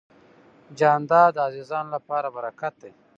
جانداد 0.77 1.29
د 1.33 1.37
عزیزانو 1.47 1.89
لپاره 1.95 2.27
برکت 2.37 2.73
دی. 2.81 2.91